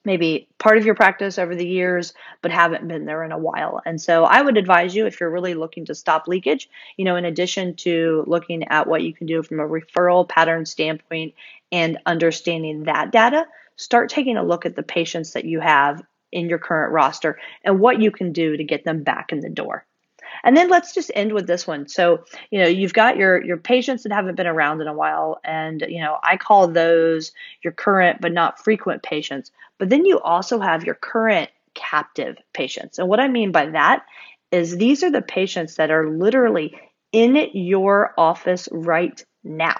maybe 0.04 0.48
part 0.58 0.76
of 0.76 0.84
your 0.84 0.94
practice 0.94 1.38
over 1.38 1.54
the 1.54 1.66
years, 1.66 2.14
but 2.42 2.50
haven't 2.50 2.86
been 2.86 3.06
there 3.06 3.24
in 3.24 3.32
a 3.32 3.38
while. 3.38 3.80
And 3.84 4.00
so 4.00 4.24
I 4.24 4.42
would 4.42 4.56
advise 4.56 4.94
you 4.94 5.06
if 5.06 5.20
you're 5.20 5.30
really 5.30 5.54
looking 5.54 5.84
to 5.86 5.94
stop 5.94 6.28
leakage, 6.28 6.68
you 6.96 7.04
know, 7.04 7.16
in 7.16 7.24
addition 7.24 7.76
to 7.76 8.24
looking 8.26 8.64
at 8.68 8.86
what 8.86 9.02
you 9.02 9.14
can 9.14 9.26
do 9.26 9.42
from 9.42 9.60
a 9.60 9.68
referral 9.68 10.28
pattern 10.28 10.66
standpoint 10.66 11.34
and 11.72 11.98
understanding 12.06 12.84
that 12.84 13.12
data, 13.12 13.46
start 13.76 14.08
taking 14.08 14.36
a 14.36 14.44
look 14.44 14.66
at 14.66 14.76
the 14.76 14.82
patients 14.82 15.32
that 15.32 15.44
you 15.44 15.60
have 15.60 16.02
in 16.32 16.48
your 16.48 16.58
current 16.58 16.92
roster 16.92 17.38
and 17.64 17.78
what 17.78 18.00
you 18.00 18.10
can 18.10 18.32
do 18.32 18.56
to 18.56 18.64
get 18.64 18.84
them 18.84 19.02
back 19.02 19.32
in 19.32 19.40
the 19.40 19.50
door. 19.50 19.86
And 20.44 20.56
then 20.56 20.68
let's 20.68 20.94
just 20.94 21.10
end 21.14 21.32
with 21.32 21.46
this 21.46 21.66
one. 21.66 21.88
So, 21.88 22.24
you 22.50 22.60
know, 22.60 22.68
you've 22.68 22.92
got 22.92 23.16
your 23.16 23.42
your 23.44 23.56
patients 23.56 24.02
that 24.02 24.12
haven't 24.12 24.36
been 24.36 24.46
around 24.46 24.80
in 24.80 24.88
a 24.88 24.94
while 24.94 25.40
and, 25.44 25.84
you 25.88 26.00
know, 26.00 26.18
I 26.22 26.36
call 26.36 26.68
those 26.68 27.32
your 27.62 27.72
current 27.72 28.20
but 28.20 28.32
not 28.32 28.62
frequent 28.62 29.02
patients. 29.02 29.50
But 29.78 29.90
then 29.90 30.04
you 30.04 30.20
also 30.20 30.60
have 30.60 30.84
your 30.84 30.94
current 30.94 31.50
captive 31.74 32.36
patients. 32.52 32.98
And 32.98 33.08
what 33.08 33.20
I 33.20 33.28
mean 33.28 33.52
by 33.52 33.66
that 33.66 34.04
is 34.50 34.76
these 34.76 35.02
are 35.02 35.10
the 35.10 35.22
patients 35.22 35.76
that 35.76 35.90
are 35.90 36.08
literally 36.10 36.78
in 37.12 37.36
your 37.52 38.14
office 38.18 38.68
right 38.72 39.24
now. 39.44 39.76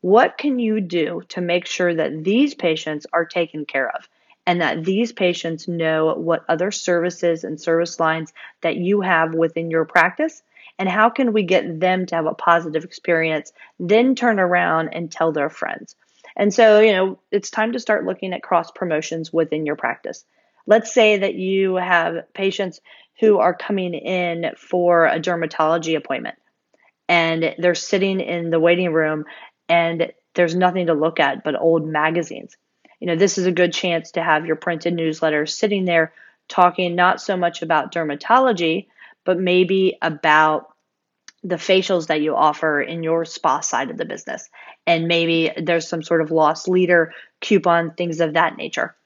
What 0.00 0.38
can 0.38 0.58
you 0.58 0.80
do 0.80 1.22
to 1.30 1.40
make 1.40 1.66
sure 1.66 1.94
that 1.94 2.24
these 2.24 2.54
patients 2.54 3.06
are 3.12 3.24
taken 3.24 3.64
care 3.66 3.88
of? 3.88 4.08
And 4.48 4.62
that 4.62 4.82
these 4.82 5.12
patients 5.12 5.68
know 5.68 6.14
what 6.14 6.42
other 6.48 6.70
services 6.70 7.44
and 7.44 7.60
service 7.60 8.00
lines 8.00 8.32
that 8.62 8.76
you 8.76 9.02
have 9.02 9.34
within 9.34 9.70
your 9.70 9.84
practice 9.84 10.42
and 10.78 10.88
how 10.88 11.10
can 11.10 11.34
we 11.34 11.42
get 11.42 11.78
them 11.78 12.06
to 12.06 12.14
have 12.14 12.24
a 12.24 12.32
positive 12.32 12.82
experience 12.82 13.52
then 13.78 14.14
turn 14.14 14.40
around 14.40 14.88
and 14.94 15.12
tell 15.12 15.32
their 15.32 15.50
friends. 15.50 15.96
And 16.34 16.52
so 16.52 16.80
you 16.80 16.92
know 16.92 17.18
it's 17.30 17.50
time 17.50 17.72
to 17.72 17.78
start 17.78 18.06
looking 18.06 18.32
at 18.32 18.42
cross 18.42 18.70
promotions 18.70 19.30
within 19.30 19.66
your 19.66 19.76
practice. 19.76 20.24
Let's 20.66 20.94
say 20.94 21.18
that 21.18 21.34
you 21.34 21.74
have 21.74 22.32
patients 22.32 22.80
who 23.20 23.40
are 23.40 23.54
coming 23.54 23.92
in 23.92 24.52
for 24.56 25.04
a 25.04 25.20
dermatology 25.20 25.94
appointment 25.94 26.36
and 27.06 27.54
they're 27.58 27.74
sitting 27.74 28.20
in 28.20 28.48
the 28.48 28.60
waiting 28.60 28.94
room 28.94 29.26
and 29.68 30.10
there's 30.34 30.54
nothing 30.54 30.86
to 30.86 30.94
look 30.94 31.20
at 31.20 31.44
but 31.44 31.60
old 31.60 31.86
magazines 31.86 32.56
you 33.00 33.06
know, 33.06 33.16
this 33.16 33.38
is 33.38 33.46
a 33.46 33.52
good 33.52 33.72
chance 33.72 34.12
to 34.12 34.22
have 34.22 34.46
your 34.46 34.56
printed 34.56 34.94
newsletter 34.94 35.46
sitting 35.46 35.84
there 35.84 36.12
talking 36.48 36.94
not 36.94 37.20
so 37.20 37.36
much 37.36 37.62
about 37.62 37.92
dermatology, 37.92 38.86
but 39.24 39.38
maybe 39.38 39.96
about 40.02 40.72
the 41.44 41.56
facials 41.56 42.08
that 42.08 42.20
you 42.20 42.34
offer 42.34 42.80
in 42.80 43.02
your 43.02 43.24
spa 43.24 43.60
side 43.60 43.90
of 43.90 43.96
the 43.96 44.04
business. 44.04 44.48
And 44.86 45.06
maybe 45.06 45.52
there's 45.56 45.86
some 45.86 46.02
sort 46.02 46.20
of 46.20 46.30
lost 46.30 46.68
leader 46.68 47.12
coupon, 47.40 47.92
things 47.92 48.20
of 48.20 48.34
that 48.34 48.56
nature. 48.56 48.96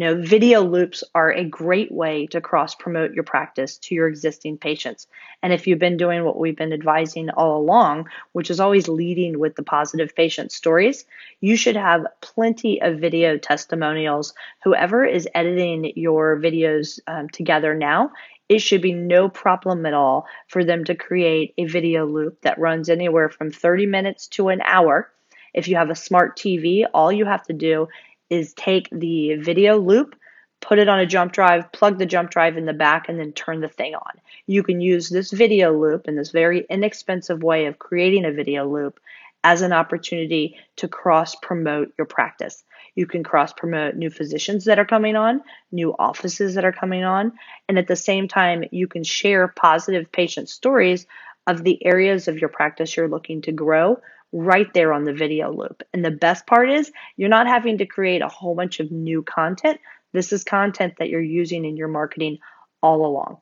Know, 0.00 0.16
video 0.16 0.62
loops 0.62 1.04
are 1.14 1.30
a 1.30 1.44
great 1.44 1.92
way 1.92 2.26
to 2.28 2.40
cross 2.40 2.74
promote 2.74 3.12
your 3.12 3.22
practice 3.22 3.76
to 3.80 3.94
your 3.94 4.08
existing 4.08 4.56
patients. 4.56 5.06
And 5.42 5.52
if 5.52 5.66
you've 5.66 5.78
been 5.78 5.98
doing 5.98 6.24
what 6.24 6.38
we've 6.38 6.56
been 6.56 6.72
advising 6.72 7.28
all 7.28 7.60
along, 7.60 8.08
which 8.32 8.48
is 8.48 8.60
always 8.60 8.88
leading 8.88 9.38
with 9.38 9.56
the 9.56 9.62
positive 9.62 10.16
patient 10.16 10.52
stories, 10.52 11.04
you 11.42 11.54
should 11.54 11.76
have 11.76 12.06
plenty 12.22 12.80
of 12.80 12.98
video 12.98 13.36
testimonials. 13.36 14.32
Whoever 14.64 15.04
is 15.04 15.28
editing 15.34 15.92
your 15.96 16.40
videos 16.40 16.98
um, 17.06 17.28
together 17.28 17.74
now, 17.74 18.12
it 18.48 18.60
should 18.60 18.80
be 18.80 18.94
no 18.94 19.28
problem 19.28 19.84
at 19.84 19.92
all 19.92 20.26
for 20.48 20.64
them 20.64 20.82
to 20.84 20.94
create 20.94 21.52
a 21.58 21.66
video 21.66 22.06
loop 22.06 22.40
that 22.40 22.58
runs 22.58 22.88
anywhere 22.88 23.28
from 23.28 23.50
30 23.50 23.84
minutes 23.84 24.28
to 24.28 24.48
an 24.48 24.62
hour. 24.64 25.10
If 25.52 25.68
you 25.68 25.76
have 25.76 25.90
a 25.90 25.94
smart 25.96 26.38
TV, 26.38 26.86
all 26.94 27.12
you 27.12 27.26
have 27.26 27.42
to 27.48 27.52
do 27.52 27.88
is 28.30 28.54
take 28.54 28.88
the 28.90 29.34
video 29.34 29.78
loop, 29.78 30.16
put 30.60 30.78
it 30.78 30.88
on 30.88 31.00
a 31.00 31.06
jump 31.06 31.32
drive, 31.32 31.70
plug 31.72 31.98
the 31.98 32.06
jump 32.06 32.30
drive 32.30 32.56
in 32.56 32.64
the 32.64 32.72
back, 32.72 33.08
and 33.08 33.18
then 33.18 33.32
turn 33.32 33.60
the 33.60 33.68
thing 33.68 33.94
on. 33.94 34.12
You 34.46 34.62
can 34.62 34.80
use 34.80 35.08
this 35.08 35.30
video 35.30 35.76
loop 35.78 36.06
and 36.06 36.16
this 36.16 36.30
very 36.30 36.64
inexpensive 36.70 37.42
way 37.42 37.66
of 37.66 37.78
creating 37.78 38.24
a 38.24 38.32
video 38.32 38.68
loop 38.68 39.00
as 39.42 39.62
an 39.62 39.72
opportunity 39.72 40.56
to 40.76 40.86
cross 40.86 41.34
promote 41.34 41.92
your 41.96 42.06
practice. 42.06 42.62
You 42.94 43.06
can 43.06 43.22
cross 43.22 43.52
promote 43.52 43.94
new 43.94 44.10
physicians 44.10 44.66
that 44.66 44.78
are 44.78 44.84
coming 44.84 45.16
on, 45.16 45.42
new 45.72 45.94
offices 45.98 46.54
that 46.54 46.64
are 46.64 46.72
coming 46.72 47.04
on, 47.04 47.32
and 47.68 47.78
at 47.78 47.86
the 47.86 47.96
same 47.96 48.28
time, 48.28 48.64
you 48.70 48.86
can 48.86 49.02
share 49.02 49.48
positive 49.48 50.12
patient 50.12 50.48
stories 50.48 51.06
of 51.46 51.64
the 51.64 51.84
areas 51.86 52.28
of 52.28 52.38
your 52.38 52.50
practice 52.50 52.96
you're 52.96 53.08
looking 53.08 53.42
to 53.42 53.52
grow 53.52 53.98
right 54.32 54.72
there 54.74 54.92
on 54.92 55.04
the 55.04 55.12
video 55.12 55.52
loop. 55.52 55.82
And 55.92 56.04
the 56.04 56.10
best 56.10 56.46
part 56.46 56.70
is 56.70 56.90
you're 57.16 57.28
not 57.28 57.46
having 57.46 57.78
to 57.78 57.86
create 57.86 58.22
a 58.22 58.28
whole 58.28 58.54
bunch 58.54 58.80
of 58.80 58.90
new 58.90 59.22
content. 59.22 59.80
This 60.12 60.32
is 60.32 60.44
content 60.44 60.94
that 60.98 61.08
you're 61.08 61.20
using 61.20 61.64
in 61.64 61.76
your 61.76 61.88
marketing 61.88 62.38
all 62.82 63.06
along. 63.06 63.38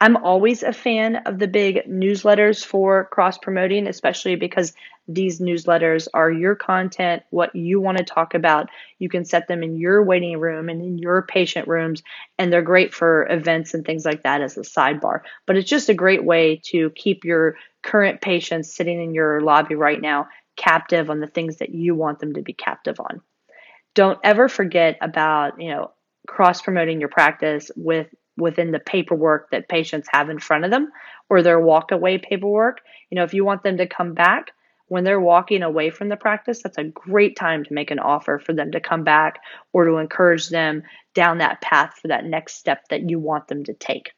I'm 0.00 0.16
always 0.16 0.62
a 0.62 0.72
fan 0.72 1.16
of 1.16 1.38
the 1.38 1.48
big 1.48 1.88
newsletters 1.88 2.64
for 2.64 3.06
cross 3.06 3.36
promoting, 3.36 3.88
especially 3.88 4.36
because 4.36 4.72
these 5.08 5.40
newsletters 5.40 6.06
are 6.14 6.30
your 6.30 6.54
content, 6.54 7.22
what 7.30 7.56
you 7.56 7.80
want 7.80 7.98
to 7.98 8.04
talk 8.04 8.34
about. 8.34 8.68
You 8.98 9.08
can 9.08 9.24
set 9.24 9.48
them 9.48 9.62
in 9.62 9.76
your 9.76 10.04
waiting 10.04 10.38
room 10.38 10.68
and 10.68 10.82
in 10.82 10.98
your 10.98 11.22
patient 11.22 11.66
rooms, 11.66 12.02
and 12.38 12.52
they're 12.52 12.62
great 12.62 12.94
for 12.94 13.26
events 13.28 13.74
and 13.74 13.84
things 13.84 14.04
like 14.04 14.22
that 14.22 14.42
as 14.42 14.56
a 14.56 14.60
sidebar. 14.60 15.22
But 15.46 15.56
it's 15.56 15.68
just 15.68 15.88
a 15.88 15.94
great 15.94 16.22
way 16.22 16.60
to 16.66 16.90
keep 16.90 17.24
your 17.24 17.56
current 17.82 18.20
patients 18.20 18.72
sitting 18.72 19.02
in 19.02 19.14
your 19.14 19.40
lobby 19.40 19.74
right 19.74 20.00
now 20.00 20.28
captive 20.56 21.08
on 21.08 21.20
the 21.20 21.26
things 21.26 21.56
that 21.56 21.70
you 21.70 21.94
want 21.94 22.18
them 22.18 22.34
to 22.34 22.42
be 22.42 22.52
captive 22.52 23.00
on. 23.00 23.22
Don't 23.94 24.18
ever 24.22 24.48
forget 24.48 24.98
about, 25.00 25.60
you 25.60 25.70
know, 25.70 25.92
cross 26.26 26.60
promoting 26.60 27.00
your 27.00 27.08
practice 27.08 27.70
with 27.74 28.14
within 28.38 28.70
the 28.70 28.78
paperwork 28.78 29.50
that 29.50 29.68
patients 29.68 30.08
have 30.12 30.30
in 30.30 30.38
front 30.38 30.64
of 30.64 30.70
them 30.70 30.90
or 31.28 31.42
their 31.42 31.60
walk 31.60 31.92
away 31.92 32.18
paperwork. 32.18 32.80
You 33.10 33.16
know, 33.16 33.24
if 33.24 33.34
you 33.34 33.44
want 33.44 33.62
them 33.62 33.76
to 33.78 33.86
come 33.86 34.14
back 34.14 34.52
when 34.86 35.04
they're 35.04 35.20
walking 35.20 35.62
away 35.62 35.90
from 35.90 36.08
the 36.08 36.16
practice, 36.16 36.62
that's 36.62 36.78
a 36.78 36.84
great 36.84 37.36
time 37.36 37.64
to 37.64 37.74
make 37.74 37.90
an 37.90 37.98
offer 37.98 38.38
for 38.38 38.54
them 38.54 38.72
to 38.72 38.80
come 38.80 39.04
back 39.04 39.40
or 39.72 39.84
to 39.84 39.96
encourage 39.96 40.48
them 40.48 40.82
down 41.14 41.38
that 41.38 41.60
path 41.60 41.98
for 42.00 42.08
that 42.08 42.24
next 42.24 42.54
step 42.54 42.88
that 42.88 43.08
you 43.08 43.18
want 43.18 43.48
them 43.48 43.64
to 43.64 43.74
take. 43.74 44.12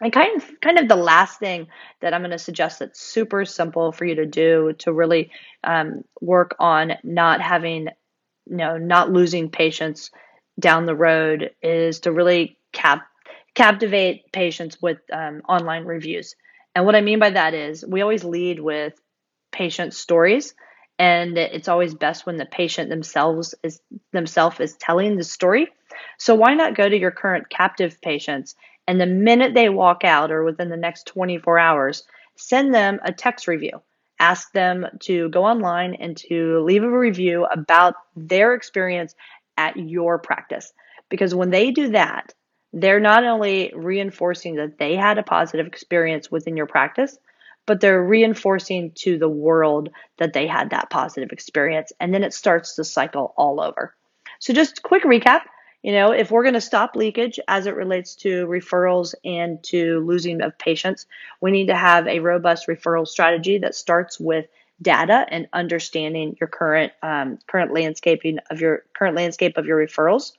And 0.00 0.12
kind 0.12 0.36
of, 0.36 0.60
kind 0.60 0.78
of 0.78 0.88
the 0.88 0.96
last 0.96 1.38
thing 1.38 1.68
that 2.00 2.12
I'm 2.12 2.20
going 2.20 2.30
to 2.32 2.38
suggest 2.38 2.80
that's 2.80 3.00
super 3.00 3.44
simple 3.44 3.92
for 3.92 4.04
you 4.04 4.16
to 4.16 4.26
do 4.26 4.74
to 4.80 4.92
really 4.92 5.30
um, 5.64 6.02
work 6.20 6.54
on 6.58 6.94
not 7.02 7.40
having, 7.40 7.88
you 8.46 8.56
know, 8.56 8.76
not 8.76 9.10
losing 9.10 9.50
patients 9.50 10.10
down 10.58 10.86
the 10.86 10.96
road 10.96 11.50
is 11.62 12.00
to 12.00 12.12
really 12.12 12.58
cap 12.72 13.06
captivate 13.56 14.30
patients 14.32 14.80
with 14.80 14.98
um, 15.12 15.42
online 15.48 15.84
reviews. 15.84 16.36
And 16.74 16.84
what 16.84 16.94
I 16.94 17.00
mean 17.00 17.18
by 17.18 17.30
that 17.30 17.54
is 17.54 17.84
we 17.84 18.02
always 18.02 18.22
lead 18.22 18.60
with 18.60 18.92
patient 19.50 19.94
stories 19.94 20.54
and 20.98 21.36
it's 21.36 21.68
always 21.68 21.94
best 21.94 22.26
when 22.26 22.36
the 22.36 22.46
patient 22.46 22.90
themselves 22.90 23.54
is 23.62 23.80
themselves 24.12 24.60
is 24.60 24.76
telling 24.76 25.16
the 25.16 25.24
story. 25.24 25.68
So 26.18 26.34
why 26.34 26.54
not 26.54 26.76
go 26.76 26.88
to 26.88 26.96
your 26.96 27.10
current 27.10 27.48
captive 27.48 28.00
patients 28.00 28.54
and 28.86 29.00
the 29.00 29.06
minute 29.06 29.54
they 29.54 29.68
walk 29.68 30.04
out 30.04 30.30
or 30.30 30.44
within 30.44 30.68
the 30.68 30.76
next 30.76 31.06
24 31.06 31.58
hours, 31.58 32.04
send 32.36 32.74
them 32.74 33.00
a 33.02 33.12
text 33.12 33.48
review. 33.48 33.82
Ask 34.18 34.52
them 34.52 34.86
to 35.00 35.28
go 35.30 35.44
online 35.44 35.94
and 35.94 36.16
to 36.28 36.60
leave 36.60 36.84
a 36.84 36.98
review 36.98 37.46
about 37.46 37.94
their 38.14 38.54
experience 38.54 39.14
at 39.56 39.76
your 39.76 40.18
practice. 40.18 40.72
Because 41.08 41.34
when 41.34 41.50
they 41.50 41.70
do 41.70 41.90
that, 41.90 42.32
they're 42.76 43.00
not 43.00 43.24
only 43.24 43.72
reinforcing 43.74 44.56
that 44.56 44.78
they 44.78 44.94
had 44.94 45.18
a 45.18 45.22
positive 45.22 45.66
experience 45.66 46.30
within 46.30 46.56
your 46.56 46.66
practice, 46.66 47.18
but 47.66 47.80
they're 47.80 48.02
reinforcing 48.02 48.92
to 48.92 49.18
the 49.18 49.28
world 49.28 49.88
that 50.18 50.32
they 50.32 50.46
had 50.46 50.70
that 50.70 50.90
positive 50.90 51.32
experience. 51.32 51.92
And 51.98 52.14
then 52.14 52.22
it 52.22 52.34
starts 52.34 52.74
the 52.74 52.84
cycle 52.84 53.34
all 53.36 53.60
over. 53.60 53.94
So, 54.38 54.52
just 54.52 54.82
quick 54.82 55.04
recap 55.04 55.42
you 55.86 55.92
know, 55.92 56.10
if 56.10 56.32
we're 56.32 56.42
going 56.42 56.54
to 56.54 56.60
stop 56.60 56.96
leakage 56.96 57.38
as 57.46 57.66
it 57.66 57.76
relates 57.76 58.16
to 58.16 58.46
referrals 58.46 59.14
and 59.24 59.62
to 59.64 60.00
losing 60.00 60.42
of 60.42 60.58
patients, 60.58 61.06
we 61.40 61.52
need 61.52 61.68
to 61.68 61.76
have 61.76 62.08
a 62.08 62.18
robust 62.18 62.66
referral 62.66 63.06
strategy 63.06 63.58
that 63.58 63.76
starts 63.76 64.18
with 64.18 64.46
data 64.82 65.24
and 65.30 65.46
understanding 65.52 66.36
your 66.40 66.48
current 66.48 66.92
um, 67.04 67.38
current 67.46 67.72
landscaping 67.72 68.38
of 68.50 68.60
your 68.60 68.82
current 68.98 69.14
landscape 69.14 69.56
of 69.56 69.66
your 69.66 69.78
referrals. 69.78 70.32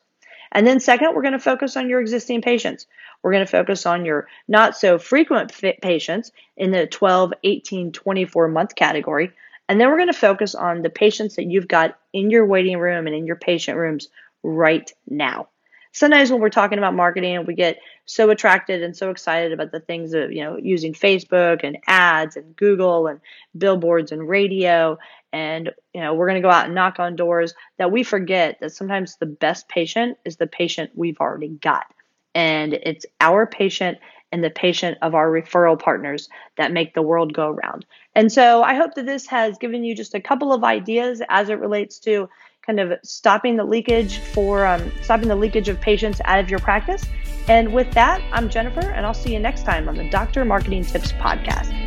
And 0.52 0.66
then 0.66 0.80
second, 0.80 1.14
we're 1.14 1.22
going 1.22 1.34
to 1.34 1.40
focus 1.40 1.78
on 1.78 1.90
your 1.90 2.00
existing 2.00 2.42
patients. 2.42 2.88
We're 3.22 3.32
going 3.32 3.46
to 3.46 3.52
focus 3.52 3.86
on 3.86 4.06
your 4.06 4.28
not 4.48 4.78
so 4.78 4.98
frequent 4.98 5.52
patients 5.82 6.32
in 6.56 6.72
the 6.72 6.88
12, 6.88 7.34
18, 7.44 7.92
24 7.92 8.48
month 8.48 8.76
category. 8.76 9.32
And 9.70 9.80
then 9.80 9.90
we're 9.90 9.98
going 9.98 10.08
to 10.08 10.14
focus 10.14 10.56
on 10.56 10.82
the 10.82 10.90
patients 10.90 11.36
that 11.36 11.46
you've 11.46 11.68
got 11.68 11.98
in 12.14 12.30
your 12.30 12.46
waiting 12.46 12.78
room 12.78 13.08
and 13.08 13.16
in 13.16 13.26
your 13.26 13.36
patient 13.36 13.78
rooms 13.78 14.08
right 14.44 14.92
now. 15.10 15.50
Sometimes 15.92 16.32
when 16.32 16.40
we're 16.40 16.50
talking 16.50 16.78
about 16.78 16.94
marketing, 16.94 17.44
we 17.46 17.56
get 17.56 17.80
so 18.06 18.30
attracted 18.30 18.84
and 18.84 18.96
so 18.96 19.10
excited 19.10 19.52
about 19.52 19.72
the 19.72 19.80
things 19.80 20.14
of, 20.14 20.32
you 20.32 20.44
know, 20.44 20.56
using 20.56 20.94
Facebook 20.94 21.62
and 21.64 21.78
ads 21.88 22.38
and 22.38 22.56
Google 22.56 23.08
and 23.08 23.20
billboards 23.58 24.12
and 24.12 24.30
radio 24.30 25.00
and 25.38 25.72
you 25.94 26.02
know 26.02 26.16
we're 26.16 26.28
going 26.28 26.42
to 26.42 26.46
go 26.48 26.50
out 26.50 26.66
and 26.66 26.74
knock 26.74 27.00
on 27.00 27.16
doors 27.16 27.54
that 27.78 27.92
we 27.92 28.04
forget 28.04 28.58
that 28.60 28.74
sometimes 28.74 29.18
the 29.18 29.26
best 29.28 29.70
patient 29.70 30.18
is 30.26 30.38
the 30.38 30.48
patient 30.48 30.90
we've 30.96 31.20
already 31.20 31.50
got. 31.50 31.86
And 32.34 32.74
it's 32.74 33.06
our 33.22 33.46
patient 33.46 34.00
and 34.32 34.44
the 34.44 34.50
patient 34.50 34.98
of 35.02 35.16
our 35.16 35.30
referral 35.30 35.80
partners 35.80 36.28
that 36.58 36.72
make 36.72 36.94
the 36.94 37.02
world 37.02 37.34
go 37.34 37.52
round. 37.52 37.86
And 38.16 38.32
so 38.32 38.64
i 38.64 38.74
hope 38.74 38.96
that 38.96 39.06
this 39.06 39.28
has 39.28 39.58
given 39.60 39.84
you 39.84 39.96
just 39.96 40.16
a 40.16 40.20
couple 40.20 40.52
of 40.52 40.64
ideas 40.64 41.22
as 41.30 41.50
it 41.50 41.60
relates 41.60 42.00
to 42.00 42.28
kind 42.66 42.80
of 42.80 43.00
stopping 43.04 43.56
the 43.56 43.64
leakage 43.64 44.18
for 44.18 44.66
um, 44.66 44.92
stopping 45.02 45.30
the 45.30 45.36
leakage 45.36 45.70
of 45.70 45.80
patients 45.80 46.20
out 46.26 46.40
of 46.40 46.50
your 46.50 46.60
practice. 46.60 47.06
And 47.48 47.74
with 47.74 47.92
that 47.94 48.22
i'm 48.34 48.50
jennifer 48.50 48.92
and 48.92 49.06
i'll 49.06 49.14
see 49.14 49.32
you 49.32 49.40
next 49.40 49.64
time 49.64 49.88
on 49.88 49.96
the 49.96 50.10
doctor 50.10 50.44
marketing 50.44 50.84
tips 50.84 51.14
podcast 51.14 51.87